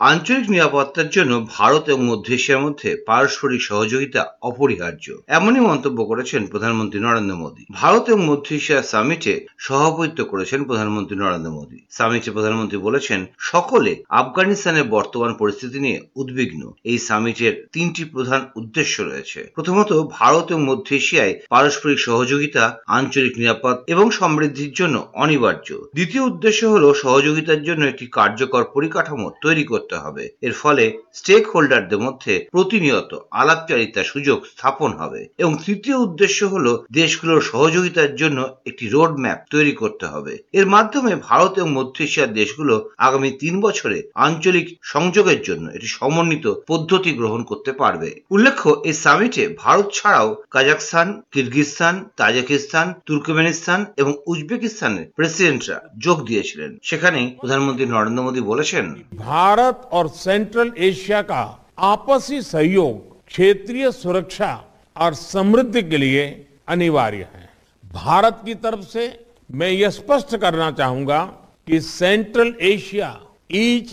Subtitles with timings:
[0.00, 7.00] আঞ্চলিক নিরাপত্তার জন্য ভারত এবং মধ্য এশিয়ার মধ্যে পারস্পরিক সহযোগিতা অপরিহার্য। এমনই মন্তব্য করেছেন প্রধানমন্ত্রী
[7.00, 13.26] নরেন্দ্র মোদী। ভারত এবং মধ্য এশিয়া সামিটে সভাপতিত্ব করেছেন প্রধানমন্ত্রী নরেন্দ্র মোদী। সামিটে প্রধানমন্ত্রী বলেছেন,
[13.38, 20.62] সকলে আফগানিস্তানের বর্তমান পরিস্থিতি নিয়ে উদ্বিগ্ন। এই সামিটের তিনটি প্রধান উদ্দেশ্য রয়েছে। প্রথমত, ভারত এবং
[20.64, 27.82] মধ্য এশিয়ায় পারস্পরিক সহযোগিতা, আঞ্চলিক নিরাপদ এবং সমৃদ্ধির জন্য অনিবার্য। দ্বিতীয় উদ্দেশ্য হল সহযোগিতার জন্য
[27.84, 34.92] একটি কার্যকর পরিকাঠামো তৈরি করতে। হবে। এর ফলে স্টেক হোল্ডারদের মধ্যে প্রতিনিয়ত আলাপচারিতার সুযোগ স্থাপন
[34.92, 40.66] হবে এবং তৃতীয় উদ্দেশ্য হল দেশগুলোর সহযোগিতার জন্য একটি রোড ম্যাপ তৈরি করতে হবে। এর
[40.66, 47.12] মাধ্যমে ভারত এবং মধ্য এশিয়ার দেশগুলো আগামী তিন বছরে আঞ্চলিক সংযোগের জন্য একটি সমন্বিত পদ্ধতি
[47.12, 55.90] গ্রহণ করতে পারবে। উল্লেখ্য, এই সামিটে ভারত ছাড়াও কাজাকস্তান কিরগিজস্তান, তাজিকিস্তান, তুর্কমেনিস্তান এবং উজবেকিস্তানের প্রেসিডেন্টরা
[55.98, 58.94] যোগ দিয়েছিলেন। সেখানে প্রধানমন্ত্রী নরেন্দ্র মোদী বলেছেন
[59.80, 64.52] भारत और सेंट्रल एशिया का आपसी सहयोग, क्षेत्रीय सुरक्षा
[64.96, 67.48] और समृद्धि के लिए अनिवार्य है।
[67.84, 71.24] भारत की तरफ़ से मैं यह स्पष्ट करना चाहूँगा
[71.66, 73.20] कि central Asia
[73.50, 73.92] is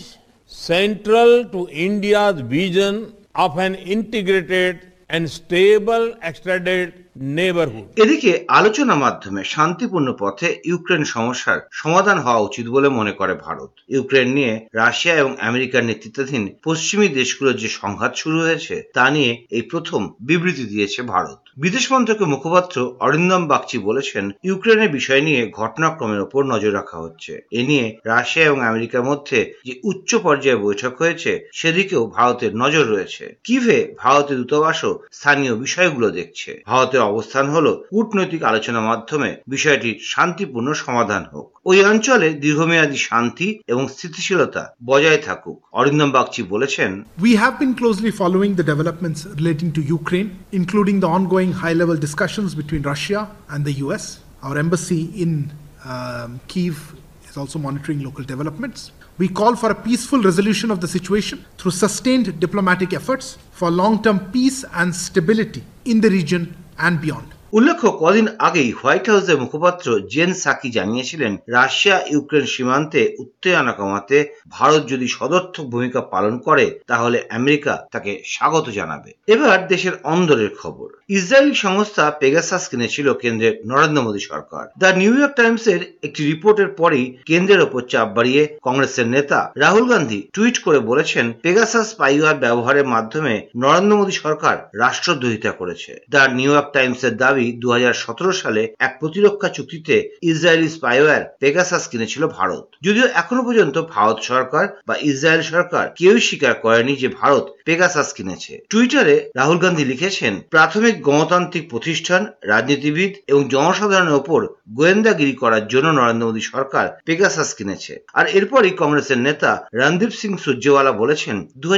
[0.52, 7.86] central to India vision of an integrated and stable extended neighborhood.
[7.96, 14.28] এদিকে আলোচনা মাধ্যমে শান্তিপূর্ণ পথে ইউক্রেন সমস্যার সমাধান হওয়া উচিত বলে মনে করে ভারত ইউক্রেন
[14.28, 20.14] নিয়ে রাশিয়া এবং আমেরিকার নেতৃত্বাধীন পশ্চিমী দেশগুলোর যে সংঘাত শুরু হয়েছে, তা নিয়ে এই প্রথম
[20.20, 26.72] বিবৃতি দিয়েছে ভারত বিদেশ মন্ত্রকের মুখপাত্র অরিন্দম বাগচি বলেছেন ইউক্রেনের বিষয় নিয়ে ঘটনাক্রমের ওপর নজর
[26.74, 32.56] রাখা হচ্ছে। এ নিয়ে রাশিয়া এবং আমেরিকার মধ্যে যে উচ্চ পর্যায়ে বৈঠক হয়েছে সেদিকেও ভারতের
[32.56, 40.00] নজর রয়েছে। কিভে ভারতের দূতাবাসও স্থানীয় বিষয়গুলো দেখছে। ভারতের অবস্থান হলো কূটনৈতিক আলোচনার মাধ্যমে বিষয়টির
[40.02, 46.90] শান্তিপূর্ণ সমাধান হোক। ওই অঞ্চলে দীর্ঘমেয়াদী শান্তি এবং স্থিতিশীলতা বজায় থাকুক। অরিন্দম বাগচি বলেছেন
[47.22, 51.10] We have been closely following the developments relating to Ukraine, including the
[51.48, 54.20] ongoing high level discussions between Russia and the US.
[54.42, 55.50] Our embassy in
[55.84, 56.94] um, Kiev
[57.28, 58.92] is also monitoring local developments.
[59.18, 64.02] We call for a peaceful resolution of the situation through sustained diplomatic efforts for long
[64.02, 67.34] term peace and stability in the region and beyond.
[67.52, 74.18] উল্লেখ্য, কদিন আগেই White হাউসের মুখপাত্র Jen Psaki জানিয়েছিলেন, Russia Ukraine সীমান্তে উত্তেজনা কমাতে
[74.50, 80.88] ভারত যদি সদর্থক ভূমিকা পালন করে, তাহলে আমেরিকা তাকে স্বাগত জানাবে। এবার দেশের অন্দরের খবর।
[81.08, 87.06] ইসরায়েলি সংস্থা পেগাসাস কিনেছিল কেন্দ্রের নরেন্দ্র মোদী সরকার। দ্য নিউ ইয়র্ক টাইমসের একটি রিপোর্টের পরেই
[87.26, 93.34] কেন্দ্রের ওপর চাপ বাড়িয়ে কংগ্রেসের নেতা রাহুল গান্ধী টুইট করে বলেছেন, পেগাসাস স্পাইওয়ার ব্যবহারের মাধ্যমে
[93.56, 98.92] নরেন্দ্র মোদী সরকার রাষ্ট্রদ্রোহিতা করেছে। দ্য নিউ ইয়র্ক টাইমসের দাবি দু হাজার সতেরো সালে এক
[99.00, 105.84] প্রতিরক্ষা চুক্তিতে ইসরায়েলি স্পাইওয়্যার পেগাসাস কিনেছিল ভারত। যদিও এখনও পর্যন্ত ভারত সরকার বা ইসরায়েল সরকার
[105.98, 113.12] কেউই স্বীকার করেনি যে ভারত পেগাসাস কিনেছে। টুইটারে রাহুল গান্ধী লিখেছেন, প্রাথমিক গণতান্ত্রিক প্রতিষ্ঠান, রাজনীতিবিদ
[113.26, 114.40] এবং জনসাধারণের ওপর
[114.78, 120.92] গোয়েন্দাগিরি করার জন্য নরেন্দ্র মোদী সরকার পেগাসাস কিনেছে। আর এরপরই কংগ্রেসের নেতা রণদীপ সিং সুরজেওয়ালা
[120.92, 121.68] বলেছেন দু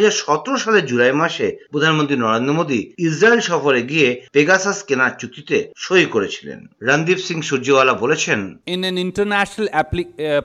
[0.64, 5.49] সালের জুলাই মাসে প্রধানমন্ত্রী নরেন্দ্র মোদী ইসরায়েল সফরে গিয়ে পেগাসাস কেনার চুক্তিতে
[5.84, 8.40] সই করেছিলেন রণদীপ সিং সুরজেওয়ালা বলেছেন
[8.74, 9.84] in an international uh,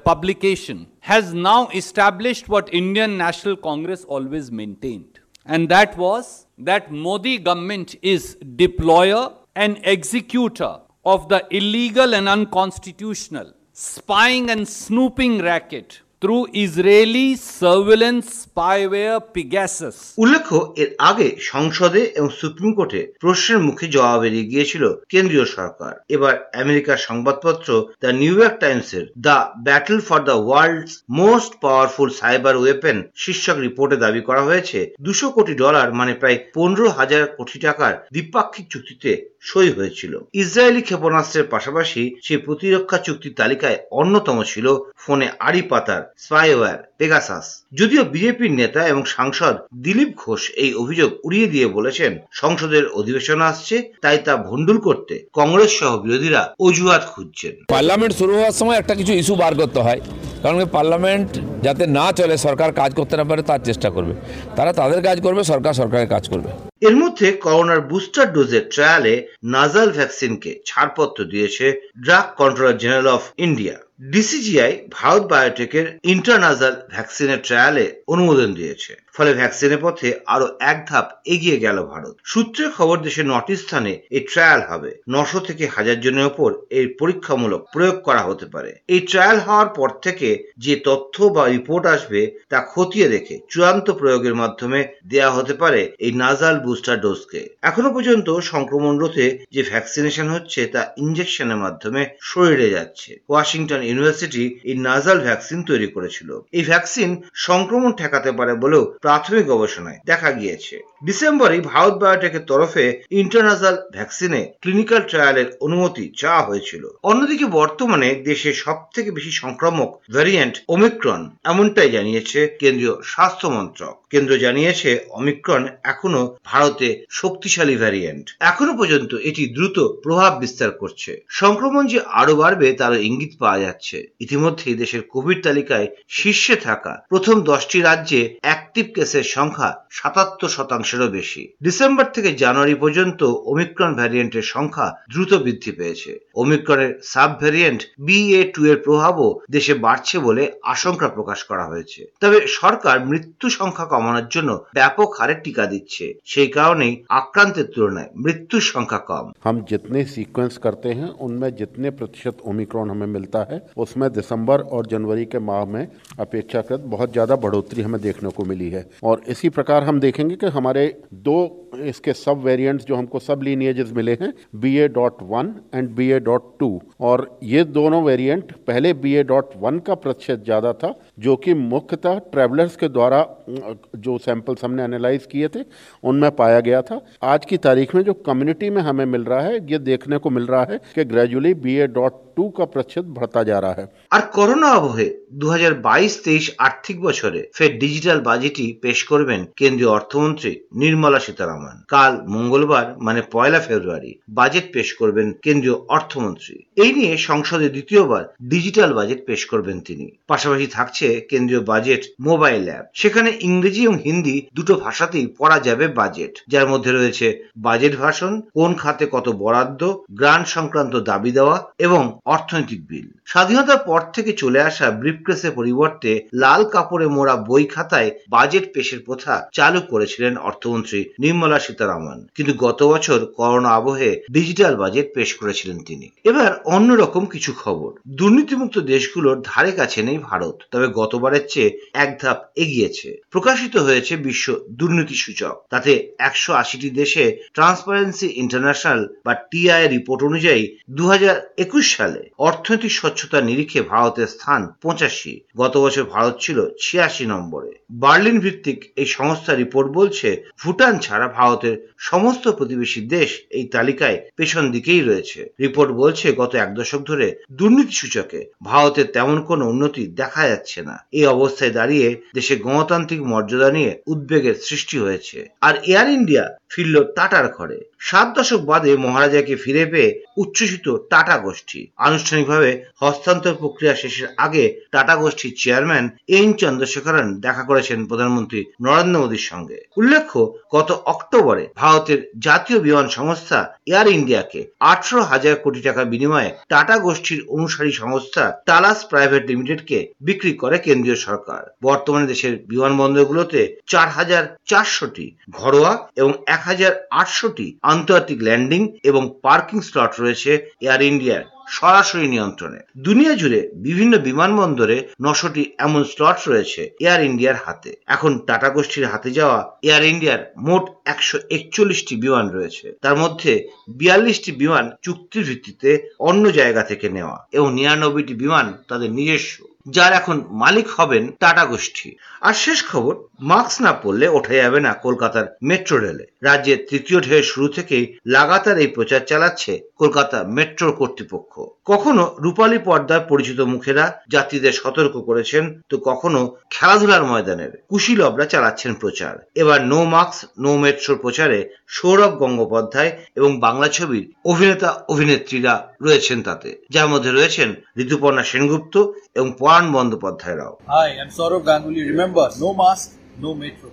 [0.10, 0.78] publication
[1.12, 5.14] has now established what Indian National Congress always maintained.
[5.54, 8.22] And that was that Modi government is
[8.64, 9.24] deployer
[9.64, 10.74] and executor
[11.14, 19.96] of the illegal and unconstitutional spying and snooping racket through Israeli surveillance spyware Pegasus.
[20.18, 26.36] উল্লেখ্য, এর আগে সংসদে এবং supreme কোর্টে প্রশ্নের মুখে জবাব এড়িয়ে গিয়েছিল কেন্দ্রীয় সরকার এবার
[26.64, 27.70] আমেরিকার সংবাদপত্র
[28.04, 29.38] দ্য নিউ ইয়র্ক টাইমসের the
[29.68, 35.54] battle for the world's most powerful cyber weapon শীর্ষক রিপোর্টে দাবি করা হয়েছে, দুশো কোটি
[35.64, 39.12] ডলার মানে প্রায় পনেরো হাজার কোটি টাকার দ্বিপাক্ষিক চুক্তিতে
[39.50, 44.68] সই হয়েছিল ইসরায়েলি ক্ষেপণাস্ত্রের পাশাপাশি সেই প্রতিরক্ষা চুক্তির তালিকায় অন্যতম ছিল
[45.04, 47.46] ফোনে আড়ি পাতার স্পাইওয়্যার পেগাসাস
[47.80, 53.76] যদিও বিজেপির নেতা এবং সাংসদ দিলীপ ঘোষ এই অভিযোগ উড়িয়ে দিয়ে বলেছেন সংসদের অধিবেশন আসছে
[54.04, 59.14] তাই তা ভণ্ডুল করতে কংগ্রেস সহ বিরোধীরা অজুহাত খুঁজছেন। পার্লামেন্ট শুরু হওয়ার সময় একটা কিছু
[59.14, 60.02] ইস্যু বার করতে হয়
[60.44, 61.30] কারণ পার্লামেন্ট
[61.66, 64.14] যাতে না চলে সরকার কাজ করতে না পারে তার চেষ্টা করবে।
[64.56, 66.50] তারা তাদের কাজ করবে সরকার সরকারের কাজ করবে।
[66.88, 69.14] এর মধ্যে করোনার বুস্টার ডোজের ট্রায়ালে
[69.56, 71.66] নাজাল ভ্যাকসিনকে ছাড়পত্র দিয়েছে
[72.04, 73.76] drug controller general of India.
[74.00, 81.58] DCGI Bharat বায়োটেকের intranasal ভ্যাকসিনের ট্রায়ালে অনুমোদন দিয়েছে। ফলে ভ্যাকসিনের পথে আরও এক ধাপ এগিয়ে
[81.60, 86.50] গেল ভারত। সূত্রের খবর দেশের নটি স্থানে এই ট্রায়াল হবে। নশো থেকে হাজার জনের ওপর
[86.70, 91.84] এর পরীক্ষামূলক প্রয়োগ করা হতে পারে। এই ট্রায়াল হওয়ার পর থেকে যে তথ্য বা রিপোর্ট
[91.86, 97.90] আসবে তা খতিয়ে দেখে চূড়ান্ত প্রয়োগের মাধ্যমে দেয়া হতে পারে এই নাজাল বুস্টার ডোজকে এখনও
[97.94, 105.18] পর্যন্ত সংক্রমণ রোধে যে ভ্যাকসিনেশন হচ্ছে তা ইঞ্জেকশনের মাধ্যমে শরীরে যাচ্ছে। ওয়াশিংটন ইউনিভার্সিটি এই নাজাল
[105.20, 111.94] ভ্যাকসিন তৈরি করেছিল। এই ভ্যাকসিন সংক্রমণ ঠেকাতে পারে বলেও প্রাথমিক গবেষণায় দেখা গিয়েছে। ডিসেম্বরে ভারত
[111.98, 119.32] বায়োটেকের তরফে ইন্টারনাজাল ভ্যাকসিনে ক্লিনিক্যাল ট্রায়ালের অনুমতি চাওয়া হয়েছিল। অন্যদিকে বর্তমানে দেশে সব থেকে বেশি
[119.32, 124.90] সংক্রামক ভ্যারিয়েন্ট ওমিক্রন এমনটাই জানিয়েছে কেন্দ্রীয় স্বাস্থ্য মন্ত্রক। কেন্দ্র জানিয়েছে,
[125.20, 126.88] অমিক্রন এখনও ভারতে
[127.20, 133.34] শক্তিশালী ভ্যারিয়েন্ট। এখনও পর্যন্ত এটি দ্রুত প্রভাব বিস্তার করছে। সংক্রমণ যে আরও বাড়বে তারও ইঙ্গিত
[133.40, 140.54] পাওয়া যাচ্ছে। ইতিমধ্যে দেশের কোভিড তালিকায় শীর্ষে থাকা প্রথম দশটি রাজ্যে অ্যাক্টিভ কেসের সংখ্যা সাতাত্তর
[140.56, 143.22] শতাংশেরও বেশি। ডিসেম্বর থেকে জানুয়ারি পর্যন্ত
[143.52, 150.16] ওমিক্রন ভ্যারিয়েন্টের সংখ্যা দ্রুত বৃদ্ধি পেয়েছে। ওমিক্রনের সাব ভ্যারিয়েন্ট বিএ টু এর প্রভাবও দেশে বাড়ছে
[150.20, 156.05] বলে আশঙ্কা প্রকাশ করা হয়েছে। তবে সরকার মৃত্যু সংখ্যা কমানোর জন্য ব্যাপক হারে টিকা দিচ্ছে
[156.25, 162.37] সেই কারণেই আক্রান্তের তুলনায় মৃত্যুর সংখ্যা কম हम जितने सीक्वेंस करते हैं उनमें जितने प्रतिशत
[162.45, 165.85] ओमिक्रॉन हमें मिलता है उसमें दिसंबर और जनवरी के माह में
[166.21, 170.47] अपेक्षाकृत बहुत ज़्यादा बढ़ोतरी हमें देखने को मिली है और इसी प्रकार हम देखेंगे कि
[170.51, 170.85] हमारे
[171.21, 171.39] दो
[171.87, 176.09] इसके सब वेरिएंट्स जो हमको सब लीनिएजेस मिले हैं B A dot one and B
[176.11, 180.73] A dot two और ये दोनों वेरिएंट पहले बी ए डॉट वन का प्रतिशत ज़्यादा
[180.73, 185.65] था जो कि मुख्यतः ट्रेवलर्स के द्वारा अ, जो सैंपल्स हमने एनालाइज किए थे
[186.05, 189.55] उनमें पाया गया था आज की तारीख में जो कम्युनिटी में हमें मिल रहा है
[189.73, 193.43] ये देखने को मिल रहा है कि gradually B A dot two का प्रतिशत बढ़ता
[193.43, 195.07] जा रहा है আর করোনা আবহে
[195.41, 201.64] দু হাজার বাইশ তেইশ আর্থিক বছরে ফের ডিজিটাল বাজেটই পেশ করবেন কেন্দ্রীয় অর্থমন্ত্রী নির্মলা সীতারামন
[201.88, 208.94] কাল মঙ্গলবার মানে পয়লা ফেব্রুয়ারি, বাজেট পেশ করবেন কেন্দ্রীয় অর্থমন্ত্রী। এই নিয়ে সংসদে দ্বিতীয়বার ডিজিটাল
[208.94, 214.76] বাজেট পেশ করবেন তিনি। পাশাপাশি থাকছে কেন্দ্রীয় বাজেট মোবাইল অ্যাপ। সেখানে ইংরেজি এবং হিন্দি দুটো
[214.76, 217.28] ভাষাতেই পড়া যাবে বাজেট। যার মধ্যে রয়েছে
[217.58, 219.82] বাজেট ভাষণ, কোন খাতে কত বরাদ্দ,
[220.12, 226.64] গ্রান্ট সংক্রান্ত দাবি দেওয়া এবং অর্থনৈতিক বিল। স্বাধীনতার পর থেকে চলে আসা ব্রিফকেসের পরিবর্তে লাল
[226.64, 233.26] কাপড়ে মোড়া বই খাতায় বাজেট পেশের প্রথা চালু করেছিলেন অর্থমন্ত্রী নির্মলা সীতারামন। কিন্তু গত বছর
[233.26, 240.04] করোনা আবহে ডিজিটাল বাজেট পেশ করেছিলেন তিনি। এবার অন্যরকম কিছু খবর। দুর্নীতিমুক্ত দেশগুলোর ধারে কাছে
[240.04, 246.54] নেই ভারত, তবে গতবারের চেয়ে এক ধাপ এগিয়েছে। প্রকাশিত হয়েছে বিশ্ব দুর্নীতি সূচক। তাতে একশো
[246.54, 253.82] আশিটি দেশে ট্রান্সপারেন্সি ইন্টারন্যাশনাল বা টিআই রিপোর্ট অনুযায়ী দু হাজার একুশ সালে অর্থনৈতিক স্বচ্ছতার নিরিখে
[253.82, 260.44] ভারতের স্থান পঁচাশি। গত বছর ভারত ছিল ছিয়াশি নম্বরে। বার্লিন ভিত্তিক এই সংস্থার রিপোর্ট বলছে,
[260.64, 261.76] ভুটান ছাড়া ভারতের
[262.10, 267.94] সমস্ত প্রতিবেশী দেশ এই তালিকায় পেছন দিকেই রয়েছে। রিপোর্ট বলছে, গত এক দশক ধরে দুর্নীতি
[267.94, 273.92] সূচকে ভারতের তেমন কোনো উন্নতি দেখা যাচ্ছে না। এই অবস্থায় দাঁড়িয়ে দেশে গণতান্ত্রিক মর্যাদা নিয়ে
[274.08, 280.10] উদ্বেগের সৃষ্টি হয়েছে। আর এয়ার ইন্ডিয়া ফিরল টাটার ঘরে। সাত দশক বাদে মহারাজাকে ফিরে পেয়ে
[280.38, 288.06] উচ্ছ্বসিত টাটা গোষ্ঠী। আনুষ্ঠানিকভাবে হস্তান্তর প্রক্রিয়া শেষের আগে টাটা গোষ্ঠীর চেয়ারম্যান এন চন্দ্রশেখরন দেখা করেছেন
[288.06, 295.56] প্রধানমন্ত্রী নরেন্দ্র মোদীর সঙ্গে। উল্লেখ্য, গত অক্টোবরে ভারতের জাতীয় বিমান সংস্থা এয়ার ইন্ডিয়াকে আঠারো হাজার
[295.56, 302.28] কোটি টাকা বিনিময়ে টাটা গোষ্ঠীর অনুসারী সংস্থা টালাস প্রাইভেট লিমিটেডকে বিক্রি করে কেন্দ্রীয় সরকার। বর্তমানে
[302.28, 310.12] দেশের বিমানবন্দরগুলোতে চার হাজার চারশোটি ঘরোয়া এবং এক হাজার আটশোটি আন্তর্জাতিক ল্যান্ডিং এবং পার্কিং স্লট
[310.24, 310.52] রয়েছে
[310.86, 311.44] এয়ার ইন্ডিয়ার
[311.78, 318.70] সরাসরি নিয়ন্ত্রণে। দুনিয়া জুড়ে বিভিন্ন বিমানবন্দরে নশোটি এমন স্লট রয়েছে এয়ার ইন্ডিয়ার হাতে। এখন টাটা
[318.76, 320.84] গোষ্ঠীর হাতে যাওয়া এয়ার ইন্ডিয়ার মোট
[321.14, 323.52] একশো একচল্লিশটি বিমান রয়েছে। তার মধ্যে
[324.00, 325.90] বিয়াল্লিশটি বিমান চুক্তির ভিত্তিতে
[326.30, 332.16] অন্য জায়গা থেকে নেওয়া এবং নিরানব্বইটি বিমান তাদের নিজস্ব। যার এখন মালিক হবেন টাটা গোষ্ঠী।
[332.42, 337.44] আর শেষ খবর, মাস্ক না পড়লে ওঠা যাবে না কলকাতার মেট্রো রেলে। রাজ্যের তৃতীয় ঢেউয়ের
[337.44, 344.72] শুরু থেকেই লাগাতার এই প্রচার চালাচ্ছে কলকাতা মেট্রো কর্তৃপক্ষ। কখনো রূপালী পর্দার পরিচিত মুখেরা যাত্রীদের
[344.72, 351.70] সতর্ক করেছেন, তো কখনো খেলাধুলার ময়দানের কুশীলবরা চালাচ্ছেন প্রচার। এবার নো মাস্ক, নো মেট্রোর প্রচারে
[351.88, 359.52] সৌরভ গঙ্গোপাধ্যায় এবং বাংলা ছবির অভিনেতা, অভিনেত্রীরা রয়েছেন তাতে। যার মধ্যে রয়েছেন ঋতুপর্ণা সেনগুপ্ত এবং
[359.76, 362.02] পরাণ বন্দ্যোপাধ্যায়রাও। Hi, I'm Saurav Ganguly.
[362.14, 363.08] Remember, no mask,
[363.44, 363.90] no metro.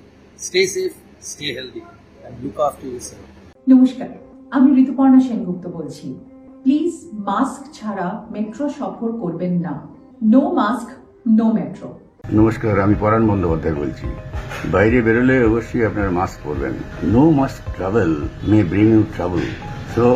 [0.46, 0.96] Stay safe,
[1.32, 1.82] stay healthy,
[2.24, 3.24] and look after yourself.
[3.72, 4.08] নমস্কার
[4.56, 6.06] আমি ঋতুপর্ণা সেনগুপ্ত বলছি।
[6.64, 6.94] প্লিজ
[7.28, 9.74] মাস্ক ছাড়া মেট্রো সফর করবেন না।
[10.32, 10.88] নো মাস্ক
[11.38, 11.88] নো মেট্রো
[12.38, 14.06] নমস্কার আমি পরাণ বন্দ্যোপাধ্যায় বলছি।
[14.74, 16.74] বাইরে বেরোলে অবশ্যই আপনার মাস্ক পরবেন।
[17.14, 18.10] No mask travel
[18.50, 19.44] may bring you travel
[19.94, 20.06] so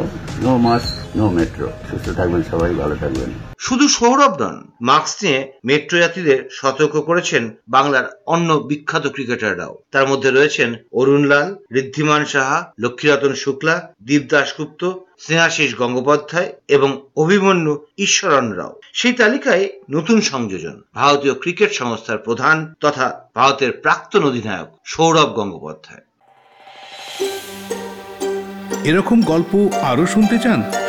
[0.44, 5.98] no mask no metro সুস্থ থাকবেন সবাই ভালো থাকবেন। শুধু সৌরভ নন মাস্ক নিয়ে মেট্রো
[5.98, 13.34] যাত্রীদের সতর্ক করেছেন বাংলার অন্য বিখ্যাত ক্রিকেটাররাও। তার মধ্যে রয়েছেন অরুণ লাল ঋদ্ধিমান সাহা লক্ষ্মীরতন
[13.34, 21.72] শুক্লা দীপ দাশগুপ্ত স্নেহাশিস গঙ্গোপাধ্যায় এবং অভিমন্যু ঈশ্বরণ রাও। সেই তালিকায় নতুন সংযোজন ভারতীয় ক্রিকেট
[21.72, 26.02] সংস্থার প্রধান তথা ভারতের প্রাক্তন অধিনায়ক সৌরভ গঙ্গোপাধ্যায়।
[28.84, 30.62] এরকম গল্প আরও শুনতে চান?